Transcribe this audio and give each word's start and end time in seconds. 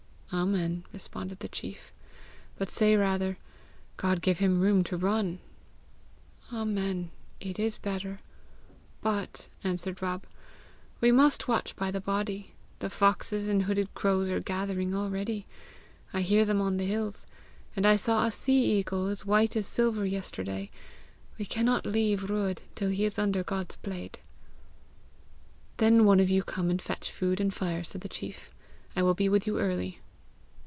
"Amen!" 0.33 0.85
responded 0.93 1.39
the 1.39 1.49
chief; 1.49 1.91
"but 2.57 2.69
say 2.69 2.95
rather, 2.95 3.37
'God 3.97 4.21
give 4.21 4.37
him 4.37 4.61
room 4.61 4.81
to 4.85 4.95
run!'" 4.95 5.39
"Amen! 6.53 7.11
It 7.41 7.59
is 7.59 7.77
better. 7.77 8.21
But," 9.01 9.49
added 9.65 10.01
Rob, 10.01 10.23
"we 11.01 11.11
must 11.11 11.49
watch 11.49 11.75
by 11.75 11.91
the 11.91 11.99
body. 11.99 12.53
The 12.79 12.89
foxes 12.89 13.49
and 13.49 13.63
hooded 13.63 13.93
crows 13.93 14.29
are 14.29 14.39
gathering 14.39 14.95
already 14.95 15.47
I 16.13 16.21
hear 16.21 16.45
them 16.45 16.61
on 16.61 16.77
the 16.77 16.85
hills; 16.85 17.27
and 17.75 17.85
I 17.85 17.97
saw 17.97 18.25
a 18.25 18.31
sea 18.31 18.63
eagle 18.79 19.07
as 19.07 19.25
white 19.25 19.57
as 19.57 19.67
silver 19.67 20.05
yesterday! 20.05 20.71
We 21.37 21.43
cannot 21.45 21.85
leave 21.85 22.29
Ruadh 22.29 22.61
till 22.73 22.89
he 22.89 23.03
is 23.03 23.19
under 23.19 23.43
God's 23.43 23.75
plaid!" 23.75 24.19
"Then 25.75 26.05
one 26.05 26.21
of 26.21 26.29
you 26.29 26.41
come 26.41 26.69
and 26.69 26.81
fetch 26.81 27.11
food 27.11 27.41
and 27.41 27.53
fire," 27.53 27.83
said 27.83 27.99
the 27.99 28.07
chief. 28.07 28.53
"I 28.95 29.03
will 29.03 29.13
be 29.13 29.27
with 29.27 29.45
you 29.45 29.59
early." 29.59 29.99